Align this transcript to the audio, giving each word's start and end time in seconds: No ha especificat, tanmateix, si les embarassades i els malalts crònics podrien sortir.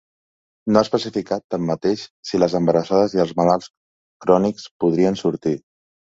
No 0.69 0.79
ha 0.79 0.85
especificat, 0.85 1.43
tanmateix, 1.55 2.05
si 2.31 2.41
les 2.45 2.57
embarassades 2.61 3.15
i 3.19 3.23
els 3.25 3.35
malalts 3.43 3.71
crònics 4.27 4.67
podrien 4.87 5.23
sortir. 5.25 5.55